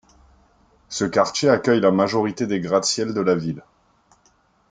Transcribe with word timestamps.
Ce 0.89 1.05
quartier 1.05 1.49
accueille 1.49 1.79
la 1.81 1.91
majorité 1.91 2.47
des 2.47 2.59
gratte-ciels 2.59 3.13
de 3.13 3.21
la 3.21 3.35
ville. 3.35 3.61